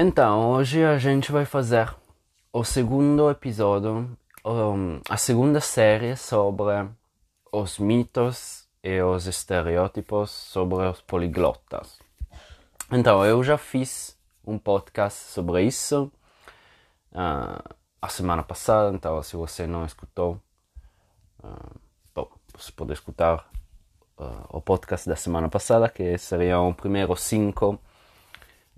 [0.00, 1.92] Então, hoje a gente vai fazer
[2.52, 6.88] o segundo episódio, um, a segunda série sobre
[7.50, 11.98] os mitos e os estereótipos sobre os poliglotas.
[12.92, 14.16] Então, eu já fiz
[14.46, 16.12] um podcast sobre isso
[17.10, 20.40] uh, a semana passada, então se você não escutou,
[21.42, 21.80] uh,
[22.14, 23.50] bom, você pode escutar
[24.16, 27.80] uh, o podcast da semana passada, que seriam o primeiro cinco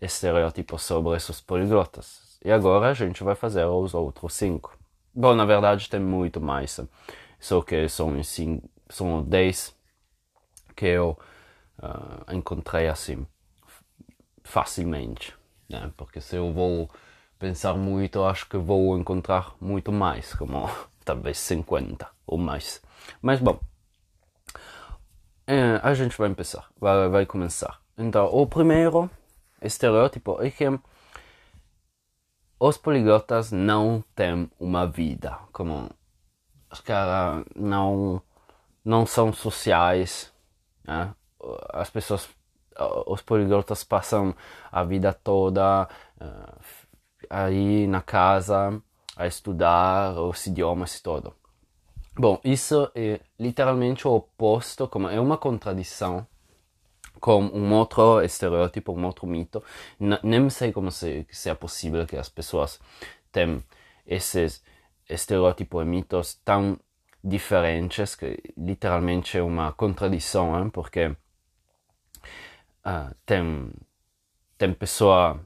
[0.00, 2.38] estereótipos sobre esses poliglotas.
[2.44, 4.76] E agora a gente vai fazer os outros cinco.
[5.14, 6.80] Bom, na verdade tem muito mais,
[7.38, 9.74] só que são, cinco, são dez
[10.74, 11.18] que eu
[11.82, 13.26] uh, encontrei assim
[14.44, 15.34] facilmente.
[15.68, 15.90] Né?
[15.96, 16.90] Porque se eu vou
[17.38, 20.68] pensar muito, acho que vou encontrar muito mais, como
[21.04, 22.80] talvez 50 ou mais.
[23.20, 23.58] Mas bom,
[25.46, 27.80] é, a gente vai começar, vai, vai começar.
[27.98, 29.10] Então, o primeiro
[29.62, 30.64] estereótipo é que
[32.58, 35.90] os poliglotas não têm uma vida, como
[36.70, 38.22] os caras não,
[38.84, 40.32] não são sociais,
[40.84, 41.14] né?
[41.70, 42.28] as pessoas,
[43.06, 44.34] os poliglotas passam
[44.70, 45.88] a vida toda
[46.20, 46.60] uh,
[47.30, 48.80] aí na casa
[49.16, 51.34] a estudar os idiomas e tudo.
[52.14, 56.26] Bom, isso é literalmente o oposto, como é uma contradição
[57.20, 59.62] com um outro estereótipo, um outro mito.
[60.00, 62.80] N nem sei como se, se é possível que as pessoas
[63.30, 63.62] tenham
[64.06, 64.62] esses
[65.08, 66.78] estereótipos e mitos tão
[67.22, 70.70] diferentes que literalmente é uma contradição, hein?
[70.70, 71.08] porque
[72.86, 73.70] uh, tem,
[74.56, 75.38] tem pessoas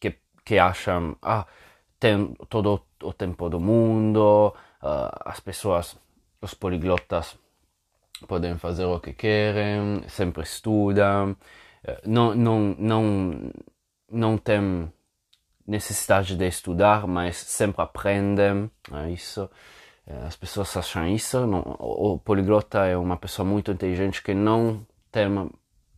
[0.00, 1.46] que, que acham ah,
[2.00, 5.96] tem todo o tempo do mundo, uh, as pessoas,
[6.40, 7.38] os poliglotas
[8.26, 11.36] podem fazer o que querem, sempre estudam,
[11.84, 13.52] eh, não, não, não,
[14.10, 14.92] não tem
[15.66, 18.70] necessidade de estudar, mas sempre aprendem.
[18.92, 19.48] É isso.
[20.06, 21.46] Eh, as pessoas acham isso.
[21.46, 25.26] Não, o poliglota é uma pessoa muito inteligente que não tem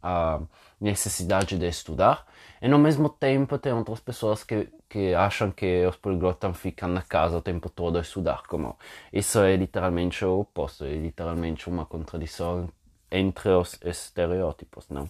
[0.03, 0.41] a
[0.81, 2.27] necessidade de estudar.
[2.63, 7.03] E ao mesmo tempo tem outras pessoas que, que acham que os poliglotas ficam na
[7.03, 8.43] casa o tempo todo a estudar.
[8.47, 8.77] Como
[9.13, 12.69] isso é literalmente o oposto, é literalmente uma contradição
[13.11, 15.09] entre os estereótipos, não?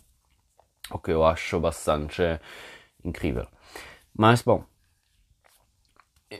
[0.90, 2.22] O que eu acho bastante
[3.04, 3.46] incrível.
[4.16, 4.64] Mas bom,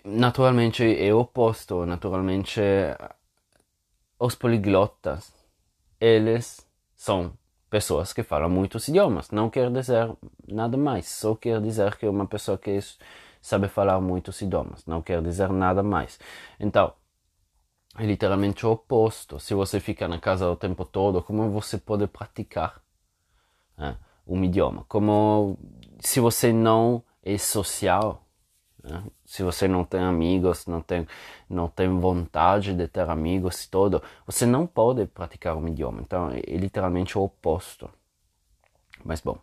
[0.05, 2.61] naturalmente é o oposto, naturalmente
[4.19, 5.33] os poliglotas,
[6.01, 7.33] eles são
[7.71, 9.31] pessoas que falam muitos idiomas.
[9.31, 10.13] Não quer dizer
[10.47, 12.79] nada mais, só quer dizer que é uma pessoa que
[13.41, 14.85] sabe falar muitos idiomas.
[14.87, 16.19] Não quer dizer nada mais.
[16.59, 16.93] Então,
[17.97, 19.39] é literalmente o oposto.
[19.39, 22.83] Se você fica na casa o tempo todo, como você pode praticar
[23.77, 24.85] né, um idioma?
[24.89, 25.59] Como
[26.01, 28.27] se você não é social,
[28.83, 29.05] né?
[29.25, 31.07] Se você não tem amigos, não tem,
[31.49, 36.01] não tem vontade de ter amigos e tudo, você não pode praticar um idioma.
[36.01, 37.91] Então é literalmente o oposto.
[39.05, 39.39] Mas bom,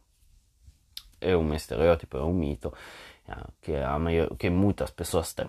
[1.21, 2.73] é um estereótipo, é um mito
[3.27, 5.47] é, que, a maior, que muitas pessoas têm.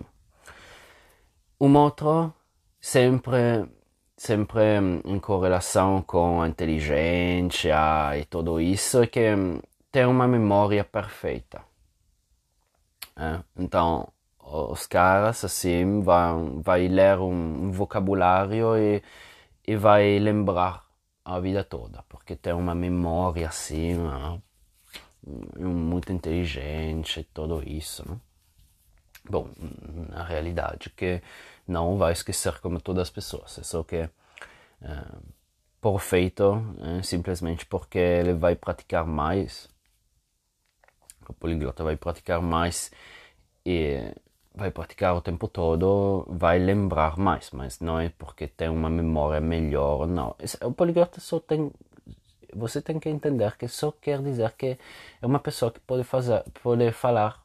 [1.59, 2.33] Um outro,
[2.79, 3.69] sempre,
[4.15, 4.61] sempre
[5.05, 7.75] em correlação com a inteligência
[8.17, 9.21] e tudo isso, é que
[9.91, 11.68] tem uma memória perfeita.
[13.19, 13.43] É?
[13.57, 14.07] Então,
[14.39, 19.03] os caras assim vão vai ler um, vocabulário e,
[19.67, 20.85] e vai lembrar
[21.25, 24.41] a vida toda, porque tem uma memória assim, né?
[25.59, 28.09] muito inteligente, tudo isso.
[28.09, 28.17] Né?
[29.29, 29.49] Bom,
[30.09, 31.21] na realidade que
[31.67, 34.09] não vai esquecer como todas as pessoas, é só que é,
[35.81, 36.63] por feito,
[36.99, 39.69] é, simplesmente porque ele vai praticar mais
[41.29, 42.91] o poliglota vai praticar mais
[43.65, 44.13] e
[44.53, 49.39] vai praticar o tempo todo, vai lembrar mais, mas não é porque tem uma memória
[49.39, 50.35] melhor, não.
[50.63, 51.71] O poliglota só tem
[52.53, 54.77] você tem que entender que só quer dizer que
[55.21, 57.43] é uma pessoa que pode fazer, pode falar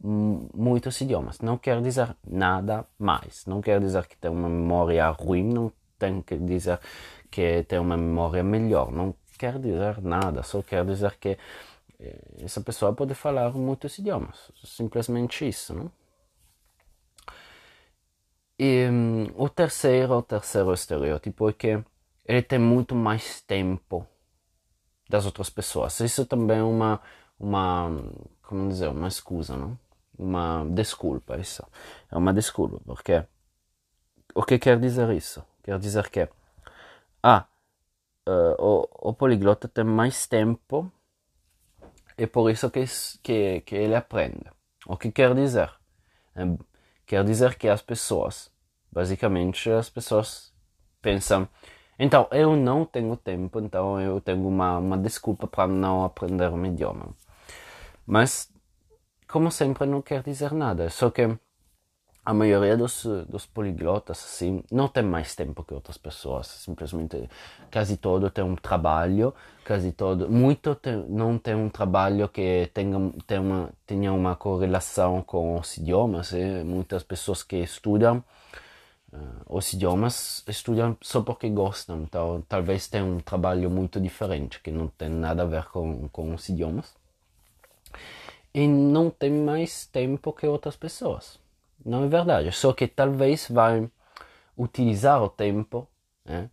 [0.00, 1.40] muitos idiomas.
[1.40, 3.44] Não quer dizer nada mais.
[3.46, 5.44] Não quer dizer que tem uma memória ruim.
[5.52, 6.78] Não tem que dizer
[7.30, 8.92] que tem uma memória melhor.
[8.92, 10.42] Não quer dizer nada.
[10.42, 11.36] Só quer dizer que
[12.40, 15.90] essa pessoa pode falar muitos idiomas, simplesmente isso, não?
[18.58, 21.84] E um, o terceiro, o terceiro estereótipo é que
[22.26, 24.06] ele tem muito mais tempo
[25.08, 25.98] das outras pessoas.
[26.00, 27.00] Isso também é uma,
[27.38, 27.90] uma,
[28.42, 29.78] como dizer, uma excusa, não?
[30.18, 31.64] Uma desculpa, isso.
[32.10, 33.24] É uma desculpa, porque
[34.34, 35.44] o que quer dizer isso?
[35.62, 36.28] Quer dizer que,
[37.22, 37.46] ah,
[38.28, 40.90] uh, o, o poliglota tem mais tempo
[42.18, 42.84] É por isso que,
[43.22, 44.50] que, que ele aprende.
[44.86, 45.70] O que quer dizer?
[46.34, 46.42] É,
[47.06, 48.50] quer dizer que as pessoas,
[48.90, 50.52] basicamente, as pessoas
[51.00, 51.48] pensam,
[51.96, 56.66] então eu não tenho tempo, então eu tenho uma, uma desculpa para não aprender um
[56.66, 57.14] idioma.
[58.04, 58.52] Mas,
[59.28, 60.90] como sempre, não quer dizer nada.
[60.90, 61.38] Só que
[62.28, 66.46] a maioria dos, dos poliglotas assim, não tem mais tempo que outras pessoas.
[66.46, 67.26] Simplesmente,
[67.72, 69.32] quase todo tem um trabalho,
[69.66, 75.22] quase todo, muito tem, não tem um trabalho que tenha, tenha, uma, tenha uma correlação
[75.22, 76.34] com os idiomas.
[76.34, 76.62] Eh?
[76.64, 78.22] Muitas pessoas que estudam
[79.10, 82.02] uh, os idiomas estudam só porque gostam.
[82.02, 86.34] Então, talvez tenham um trabalho muito diferente, que não tem nada a ver com, com
[86.34, 86.94] os idiomas.
[88.52, 91.47] E não tem mais tempo que outras pessoas.
[91.84, 92.52] Não é verdade.
[92.52, 93.90] Só que talvez vai
[94.56, 95.88] utilizar o tempo
[96.24, 96.50] né,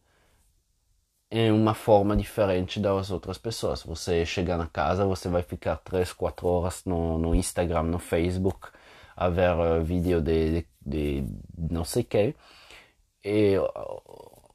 [1.32, 3.84] em uma forma diferente das outras pessoas.
[3.84, 8.70] Você chega na casa, você vai ficar 3, 4 horas no, no Instagram, no Facebook,
[9.16, 12.36] a ver uh, vídeo de, de, de não sei o que.
[13.24, 13.56] E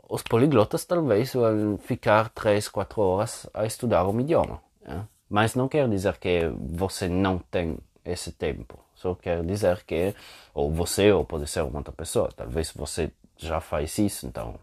[0.09, 4.63] os poliglotas talvez vão ficar 3, 4 horas a estudar um idioma.
[4.81, 5.07] Né?
[5.29, 7.79] Mas não quer dizer que você não tem
[8.11, 8.79] esse tempo.
[8.95, 10.15] Só quer dizer que,
[10.55, 14.59] ou você, ou pode ser uma outra pessoa, talvez você já faz isso, então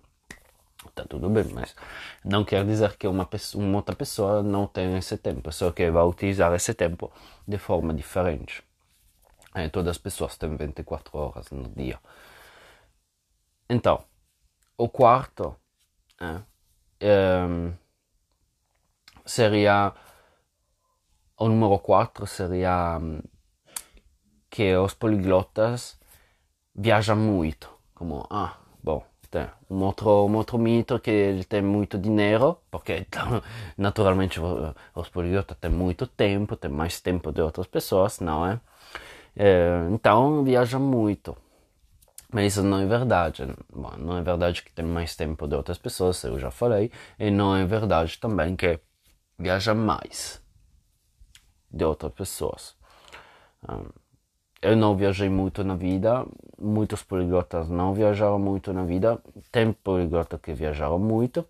[0.93, 1.75] tá tudo bem, mas
[2.23, 5.89] não quer dizer que uma, pessoa, uma outra pessoa não tem esse tempo, só que
[5.91, 7.11] vai utilizar esse tempo
[7.47, 8.63] de forma diferente.
[9.53, 11.99] É, todas as pessoas têm 24 horas no dia.
[13.69, 14.03] Então,
[14.77, 15.55] o quarto
[16.21, 16.41] é,
[16.99, 17.73] é,
[19.25, 19.93] seria.
[21.39, 22.99] O número 4 seria
[24.57, 25.99] que os poliglotas
[26.73, 27.69] viajam muito.
[27.93, 32.93] Como, ah, bom, tem um outro, um outro mito que ele tem muito dinheiro, porque
[32.97, 33.43] então,
[33.77, 34.39] naturalmente
[34.95, 38.59] os poliglotas têm muito tempo, têm mais tempo de outras pessoas, não é?
[39.35, 41.37] é então viajam muito.
[42.33, 43.43] Mas isso não é verdade.
[43.71, 47.29] Bom, não é verdade que tem mais tempo de outras pessoas, eu já falei, e
[47.29, 48.79] não é verdade também que
[49.37, 50.41] viaja mais
[51.69, 52.75] de outras pessoas.
[53.69, 54.06] Um,
[54.61, 56.25] eu não viajei muito na vida,
[56.59, 59.19] muitos poliglotas não viajaram muito na vida,
[59.51, 61.47] tem poliglota que viajaram muito.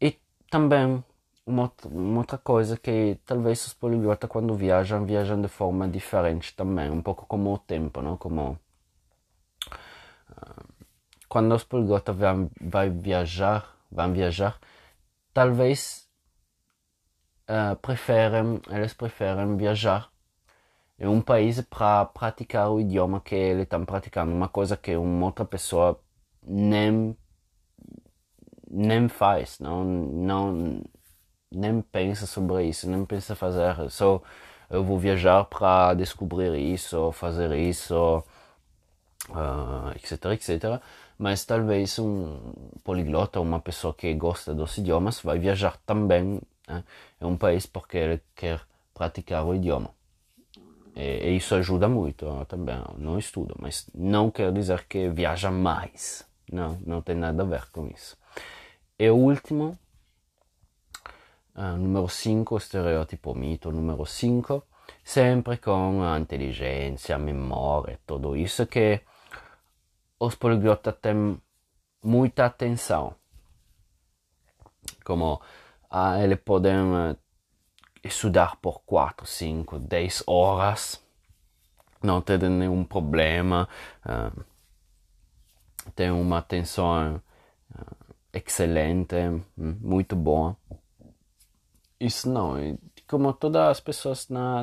[0.00, 0.18] E
[0.50, 1.02] também
[1.46, 6.90] uma uma outra coisa que talvez os poliglotas quando viajam, viajam de forma diferente também,
[6.90, 8.16] um pouco como o tempo, não?
[8.16, 8.58] Como
[10.30, 10.64] uh,
[11.28, 14.58] quando os poliglotas vão, vai viajar, vão viajar,
[15.32, 16.08] talvez
[17.48, 20.10] uh, preferem, eles preferem viajar
[20.98, 25.26] é um país para praticar o idioma que ele está praticando, uma coisa que uma
[25.26, 26.00] outra pessoa
[26.42, 27.16] nem
[28.70, 30.82] nem faz, não não
[31.50, 34.20] nem pensa sobre isso, nem pensa fazer, só
[34.70, 38.22] eu vou viajar para descobrir isso, fazer isso,
[39.30, 40.80] uh, etc, etc.
[41.18, 42.52] Mas talvez um
[42.84, 46.84] poliglota, uma pessoa que gosta dos idiomas, vai viajar também né?
[47.20, 48.60] é um país porque ele quer
[48.94, 49.95] praticar o idioma.
[50.96, 52.82] E, e isso ajuda muito também.
[52.96, 56.26] Não estudo, mas não quer dizer que viaja mais.
[56.50, 58.16] Não, não tem nada a ver com isso.
[58.98, 59.78] E o último,
[61.54, 64.62] uh, número 5, estereótipo mito número 5,
[65.04, 69.00] sempre com a inteligência, a memória, tudo isso que
[70.18, 71.38] os poliglotas têm
[72.02, 73.14] muita atenção.
[75.04, 75.40] Como
[75.90, 77.16] ah, eles podem
[78.06, 81.02] estudar por 4, 5, 10 horas,
[82.02, 83.68] não ter nenhum problema,
[84.04, 84.44] uh,
[85.94, 87.20] tem uma atenção
[87.74, 89.16] uh, excelente,
[89.56, 90.56] muito boa.
[91.98, 92.56] Isso não,
[93.08, 94.62] como todas as pessoas na,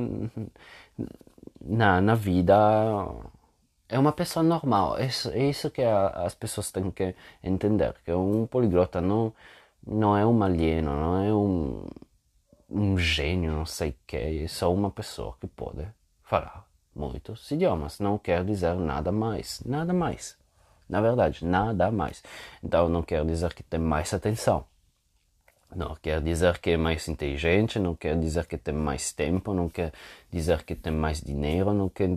[1.61, 2.55] na, na vida,
[3.89, 4.97] é uma pessoa normal.
[4.97, 9.33] É isso, é isso que a, as pessoas têm que entender, que um poliglota não,
[9.85, 11.85] não é um alieno, não é um
[12.69, 15.85] um gênio, não sei o que, é só uma pessoa que pode
[16.23, 16.65] falar
[16.95, 17.99] muitos idiomas.
[17.99, 20.37] Não quer dizer nada mais, nada mais.
[20.87, 22.23] Na verdade, nada mais.
[22.63, 24.65] Então não quer dizer que tem mais atenção.
[25.75, 29.67] Não quer dizer que é mais inteligente, não quer dizer que tem mais tempo, não
[29.67, 29.91] quer
[30.31, 32.15] dizer que tem mais dinheiro, não, quer,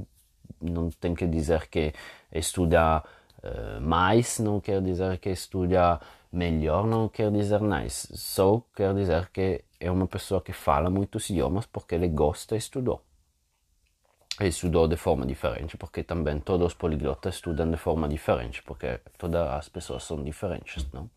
[0.61, 1.95] não tem que dizer que
[2.31, 3.03] estuda
[3.43, 5.99] uh, mais, não quer dizer que estuda
[6.33, 7.88] melhor, não quer dizer nada.
[7.88, 12.59] Só quer dizer que é uma pessoa que fala muitos idiomas porque ele gosta e
[12.59, 13.02] estudou.
[14.40, 19.00] E estudou de forma diferente, porque também todos os poliglotas estudam de forma diferente, porque
[19.16, 21.09] todas as pessoas são diferentes, não?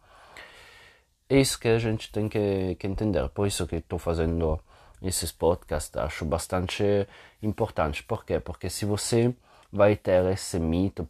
[1.29, 3.29] É isso que a gente tem que, que entender.
[3.29, 4.59] Por isso que estou fazendo
[5.01, 7.07] esses podcasts acho bastante
[7.41, 8.03] importante.
[8.03, 8.39] Por quê?
[8.39, 9.33] Porque se você
[9.71, 11.07] vai ter esse mito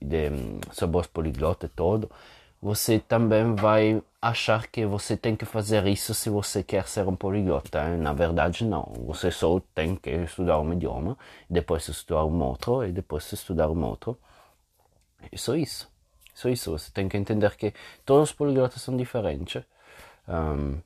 [0.00, 0.30] de,
[0.72, 2.10] sobre os poliglotas todo,
[2.62, 7.16] você também vai achar que você tem que fazer isso se você quer ser um
[7.16, 7.96] poliglota.
[7.96, 8.84] Na verdade, não.
[9.04, 11.18] Você só tem que estudar um idioma,
[11.50, 14.16] depois estudar um outro, e depois estudar um outro.
[15.32, 15.90] E só isso.
[16.32, 16.70] Só isso.
[16.70, 17.74] Você tem que entender que
[18.06, 19.64] todos os poliglotas são diferentes.
[20.28, 20.78] Um,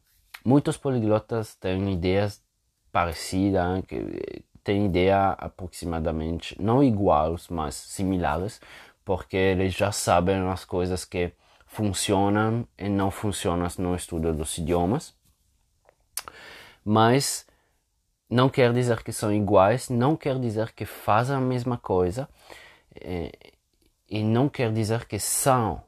[0.42, 2.42] muitos poliglotas têm ideias
[2.90, 8.62] parecidas, que têm ideias aproximadamente, não iguais, mas similares,
[9.04, 11.32] porque eles já sabem as coisas que
[11.76, 15.14] funcionam e não funcionam no estudo dos idiomas.
[16.82, 17.46] Mas
[18.30, 22.26] não quer dizer que são iguais, não quer dizer que fazem a mesma coisa
[22.94, 23.30] e,
[24.08, 25.82] e não quer dizer que são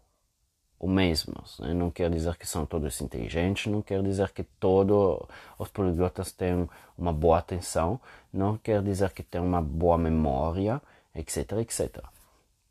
[0.78, 1.58] o mesmos.
[1.58, 1.72] Né?
[1.72, 5.26] Não quer dizer que são todos inteligentes, não quer dizer que todos
[5.58, 6.68] os poliglotas têm
[6.98, 7.98] uma boa atenção,
[8.30, 10.82] não quer dizer que têm uma boa memória,
[11.14, 12.17] etc, etc.